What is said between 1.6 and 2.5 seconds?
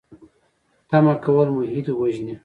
هیلې وژني